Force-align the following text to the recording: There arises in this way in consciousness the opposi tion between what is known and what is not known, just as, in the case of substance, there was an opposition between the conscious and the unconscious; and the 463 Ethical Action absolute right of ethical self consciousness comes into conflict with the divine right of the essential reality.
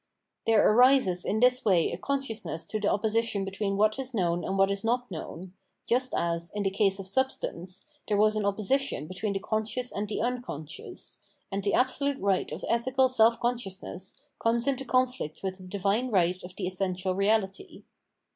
There 0.47 0.67
arises 0.67 1.23
in 1.23 1.41
this 1.41 1.63
way 1.63 1.91
in 1.91 1.99
consciousness 2.01 2.65
the 2.65 2.79
opposi 2.79 3.21
tion 3.23 3.45
between 3.45 3.77
what 3.77 3.99
is 3.99 4.15
known 4.15 4.43
and 4.43 4.57
what 4.57 4.71
is 4.71 4.83
not 4.83 5.11
known, 5.11 5.53
just 5.85 6.15
as, 6.15 6.51
in 6.55 6.63
the 6.63 6.71
case 6.71 6.97
of 6.97 7.05
substance, 7.05 7.85
there 8.07 8.17
was 8.17 8.35
an 8.35 8.43
opposition 8.43 9.05
between 9.05 9.33
the 9.33 9.39
conscious 9.39 9.91
and 9.91 10.07
the 10.07 10.19
unconscious; 10.19 11.19
and 11.51 11.63
the 11.63 11.73
463 11.73 11.75
Ethical 11.77 11.79
Action 11.79 11.79
absolute 11.79 12.25
right 12.25 12.51
of 12.51 12.65
ethical 12.67 13.09
self 13.09 13.39
consciousness 13.39 14.21
comes 14.39 14.65
into 14.65 14.85
conflict 14.85 15.43
with 15.43 15.57
the 15.59 15.67
divine 15.67 16.09
right 16.09 16.41
of 16.41 16.55
the 16.55 16.65
essential 16.65 17.13
reality. 17.13 17.83